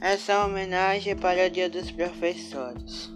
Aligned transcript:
Essa 0.00 0.32
é 0.34 0.44
homenagem 0.44 1.16
para 1.16 1.48
o 1.48 1.50
Dia 1.50 1.68
dos 1.68 1.90
Professores. 1.90 3.10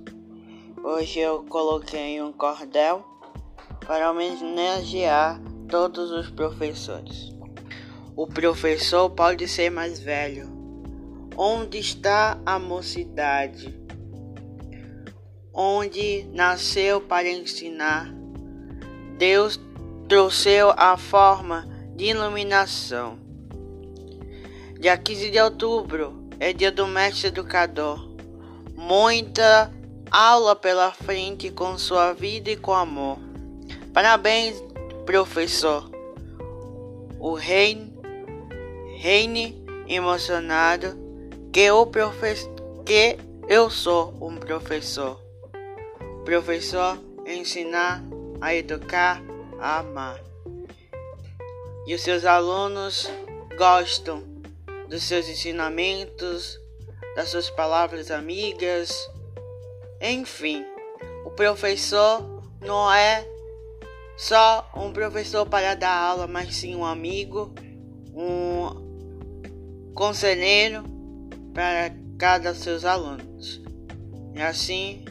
Hoje 0.82 1.20
eu 1.20 1.44
coloquei 1.44 2.20
um 2.20 2.32
cordel 2.32 3.04
para 3.86 4.10
homenagear 4.10 5.40
todos 5.68 6.10
os 6.10 6.28
professores. 6.28 7.32
O 8.16 8.26
professor 8.26 9.08
pode 9.10 9.46
ser 9.46 9.70
mais 9.70 10.00
velho. 10.00 10.50
Onde 11.36 11.78
está 11.78 12.40
a 12.44 12.58
mocidade? 12.58 13.80
Onde 15.54 16.24
nasceu 16.32 17.00
para 17.00 17.30
ensinar? 17.30 18.12
Deus 19.16 19.58
trouxe 20.08 20.58
a 20.76 20.96
forma 20.96 21.64
de 21.94 22.06
iluminação. 22.06 23.20
Dia 24.80 24.98
15 24.98 25.30
de 25.30 25.38
outubro 25.38 26.21
é 26.42 26.52
dia 26.52 26.72
do 26.72 26.88
mestre 26.88 27.28
educador. 27.28 28.04
Muita 28.74 29.72
aula 30.10 30.56
pela 30.56 30.90
frente 30.90 31.52
com 31.52 31.78
sua 31.78 32.12
vida 32.12 32.50
e 32.50 32.56
com 32.56 32.74
amor. 32.74 33.16
Parabéns, 33.94 34.60
professor. 35.06 35.88
O 37.20 37.34
rei 37.34 37.94
reine 38.96 39.64
emocionado 39.86 40.98
que 41.52 41.70
o 41.70 41.86
professor 41.86 42.50
que 42.84 43.16
eu 43.46 43.70
sou 43.70 44.12
um 44.20 44.34
professor. 44.34 45.22
Professor 46.24 46.98
ensinar 47.24 48.02
a 48.40 48.52
educar, 48.52 49.22
a 49.60 49.78
amar. 49.78 50.20
E 51.86 51.94
os 51.94 52.00
seus 52.00 52.24
alunos 52.24 53.08
gostam 53.56 54.31
dos 54.92 55.04
seus 55.04 55.26
ensinamentos, 55.26 56.60
das 57.16 57.30
suas 57.30 57.48
palavras 57.48 58.10
amigas. 58.10 59.10
Enfim, 59.98 60.66
o 61.24 61.30
professor 61.30 62.42
não 62.60 62.92
é 62.92 63.26
só 64.18 64.70
um 64.76 64.92
professor 64.92 65.46
para 65.46 65.74
dar 65.74 65.96
aula, 65.96 66.26
mas 66.26 66.56
sim 66.56 66.76
um 66.76 66.84
amigo, 66.84 67.54
um 68.14 69.94
conselheiro 69.94 70.84
para 71.54 71.90
cada 72.18 72.54
seus 72.54 72.84
alunos. 72.84 73.62
E 74.34 74.42
assim, 74.42 75.06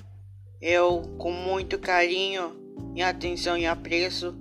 eu 0.62 1.02
com 1.18 1.32
muito 1.32 1.80
carinho 1.80 2.56
e 2.94 3.02
atenção 3.02 3.58
e 3.58 3.66
apreço 3.66 4.36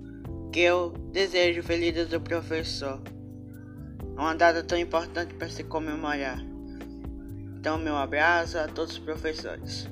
que 0.53 0.59
eu 0.59 0.91
desejo 1.11 1.63
feliz 1.63 2.07
do 2.07 2.21
professor 2.21 3.01
uma 4.21 4.35
data 4.35 4.61
tão 4.61 4.77
importante 4.77 5.33
para 5.33 5.49
se 5.49 5.63
comemorar. 5.63 6.39
Então, 7.57 7.79
meu 7.79 7.97
abraço 7.97 8.57
a 8.57 8.67
todos 8.67 8.93
os 8.93 8.99
professores. 8.99 9.89